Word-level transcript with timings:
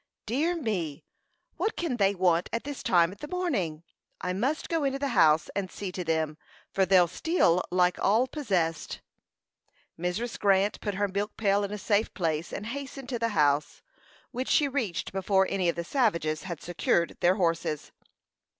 "Dear 0.25 0.55
me! 0.55 1.03
What 1.57 1.77
can 1.77 1.97
they 1.97 2.15
want 2.15 2.49
at 2.51 2.63
this 2.63 2.81
time 2.81 3.11
in 3.11 3.19
the 3.21 3.27
morning? 3.27 3.83
I 4.19 4.33
must 4.33 4.67
go 4.67 4.83
into 4.83 4.97
the 4.97 5.09
house, 5.09 5.47
and 5.55 5.69
see 5.69 5.91
to 5.91 6.03
them, 6.03 6.39
for 6.71 6.87
they'll 6.87 7.07
steal 7.07 7.63
like 7.69 7.99
all 7.99 8.25
possessed." 8.25 9.01
Mrs. 9.99 10.39
Grant 10.39 10.81
put 10.81 10.95
her 10.95 11.07
milk 11.07 11.37
pail 11.37 11.63
in 11.63 11.71
a 11.71 11.77
safe 11.77 12.11
place, 12.15 12.51
and 12.51 12.65
hastened 12.65 13.09
to 13.09 13.19
the 13.19 13.29
house, 13.37 13.83
which 14.31 14.47
she 14.47 14.67
reached 14.67 15.11
before 15.13 15.45
any 15.51 15.69
of 15.69 15.75
the 15.75 15.83
savages 15.83 16.41
had 16.49 16.63
secured 16.63 17.15
their 17.19 17.35
horses. 17.35 17.91